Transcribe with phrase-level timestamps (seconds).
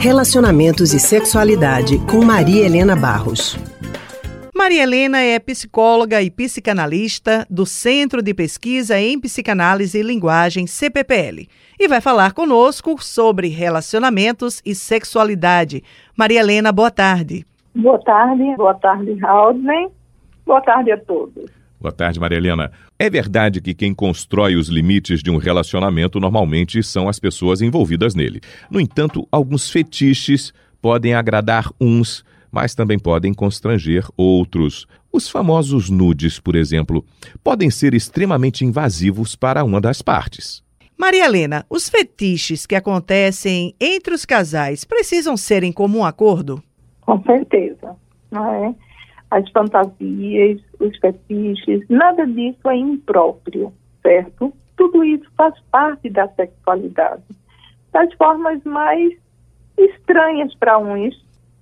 [0.00, 3.56] Relacionamentos e Sexualidade com Maria Helena Barros.
[4.54, 11.48] Maria Helena é psicóloga e psicanalista do Centro de Pesquisa em Psicanálise e Linguagem CPPL
[11.80, 15.82] e vai falar conosco sobre relacionamentos e sexualidade.
[16.16, 17.44] Maria Helena, boa tarde.
[17.74, 19.60] Boa tarde, boa tarde, Raul.
[20.46, 21.57] Boa tarde a todos.
[21.80, 22.72] Boa tarde, Maria Helena.
[22.98, 28.16] É verdade que quem constrói os limites de um relacionamento normalmente são as pessoas envolvidas
[28.16, 28.40] nele.
[28.68, 30.52] No entanto, alguns fetiches
[30.82, 34.86] podem agradar uns, mas também podem constranger outros.
[35.12, 37.04] Os famosos nudes, por exemplo,
[37.44, 40.62] podem ser extremamente invasivos para uma das partes.
[40.96, 46.60] Maria Helena, os fetiches que acontecem entre os casais precisam ser em comum acordo?
[47.02, 47.94] Com certeza,
[48.32, 48.74] não é?
[49.30, 54.52] As fantasias, os fetiches, nada disso é impróprio, certo?
[54.76, 57.24] Tudo isso faz parte da sexualidade.
[57.92, 59.12] Das formas mais
[59.76, 61.14] estranhas para uns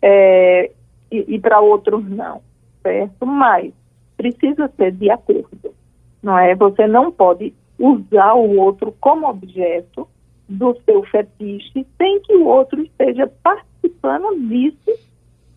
[0.00, 0.70] é,
[1.10, 2.40] e, e para outros não,
[2.82, 3.26] certo?
[3.26, 3.72] Mas
[4.16, 5.74] precisa ser de acordo,
[6.22, 6.54] não é?
[6.54, 10.08] Você não pode usar o outro como objeto
[10.48, 15.07] do seu fetiche sem que o outro esteja participando disso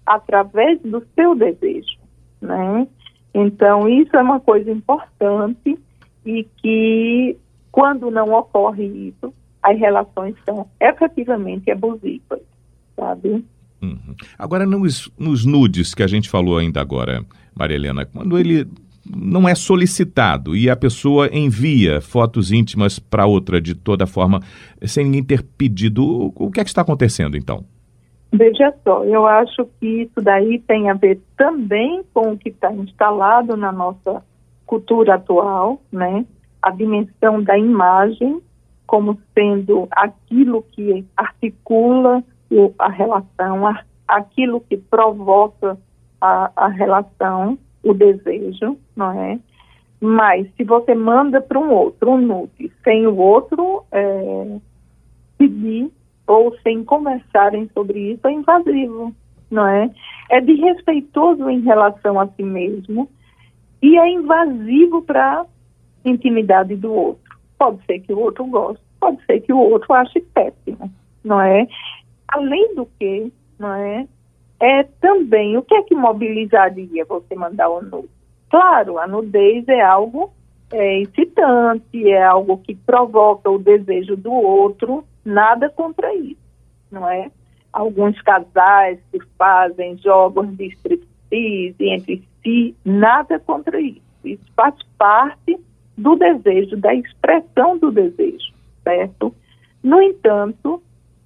[0.06, 1.98] através do seu desejo,
[2.42, 2.88] né?
[3.34, 5.78] Então, isso é uma coisa importante
[6.26, 7.38] e que,
[7.72, 12.42] quando não ocorre isso, as relações são efetivamente abusivas,
[12.96, 13.46] sabe?
[13.82, 14.16] Uhum.
[14.38, 18.68] Agora, nos, nos nudes que a gente falou ainda agora, Maria Helena, quando ele
[19.06, 24.42] não é solicitado e a pessoa envia fotos íntimas para outra de toda forma,
[24.84, 27.66] sem ninguém ter pedido, o que é que está acontecendo então?
[28.34, 32.72] Veja só, eu acho que isso daí tem a ver também com o que está
[32.72, 34.24] instalado na nossa
[34.66, 36.26] cultura atual, né?
[36.62, 38.42] A dimensão da imagem
[38.92, 42.22] como sendo aquilo que articula
[42.78, 43.64] a relação,
[44.06, 45.78] aquilo que provoca
[46.20, 49.40] a, a relação, o desejo, não é?
[50.00, 54.58] Mas se você manda para um outro um nude sem o outro é,
[55.38, 55.90] pedir
[56.32, 59.14] ou sem conversarem sobre isso é invasivo,
[59.50, 59.90] não é?
[60.30, 63.10] É desrespeitoso em relação a si mesmo
[63.82, 65.46] e é invasivo para a
[66.06, 67.38] intimidade do outro.
[67.60, 70.90] Pode ser que o outro goste, pode ser que o outro ache péssimo,
[71.24, 71.68] não é?
[72.30, 74.08] Além do que, não é?
[74.60, 78.10] É também o que é que mobilizaria você mandar o nude?
[78.50, 80.32] Claro, a nudez é algo
[80.72, 86.42] é, excitante, é algo que provoca o desejo do outro, nada contra isso,
[86.92, 87.32] não é?
[87.72, 94.02] Alguns casais que fazem jogos de striptease entre si, nada contra isso.
[94.24, 95.60] Isso faz parte
[95.98, 99.34] do desejo, da expressão do desejo, certo?
[99.84, 100.82] No entanto,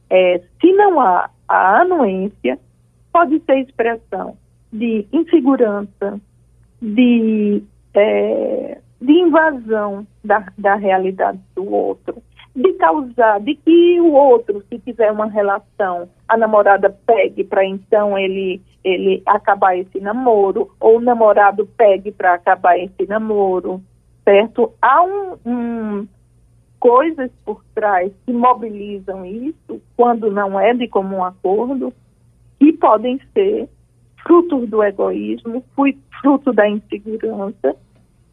[0.10, 2.60] é, se não há a anuência,
[3.12, 4.38] pode ser expressão
[4.72, 6.20] de insegurança,
[6.82, 7.64] de,
[7.94, 12.22] é, de invasão da, da realidade do outro,
[12.56, 18.18] de causar, de que o outro, se tiver uma relação, a namorada pegue para então
[18.18, 23.82] ele ele acabar esse namoro, ou o namorado pegue para acabar esse namoro,
[24.24, 24.72] certo?
[24.80, 26.08] Há um, um,
[26.80, 31.92] coisas por trás que mobilizam isso, quando não é de comum acordo,
[32.60, 33.68] que podem ser
[34.22, 35.64] frutos do egoísmo,
[36.22, 37.76] fruto da insegurança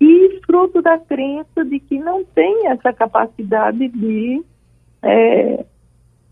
[0.02, 4.42] e fruto da crença de que não tem essa capacidade de,
[5.00, 5.64] é,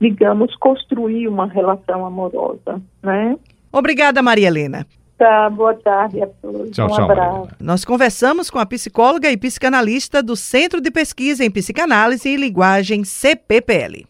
[0.00, 3.38] digamos, construir uma relação amorosa, né?
[3.72, 4.84] Obrigada, Maria Helena.
[5.16, 6.70] Tá, boa tarde a todos.
[6.72, 7.48] Tchau, um tchau, abraço.
[7.60, 13.04] Nós conversamos com a psicóloga e psicanalista do Centro de Pesquisa em Psicanálise e Linguagem
[13.04, 14.09] CPPL.